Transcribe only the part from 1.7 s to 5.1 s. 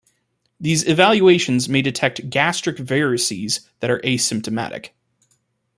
detect gastric varices that are asymptomatic.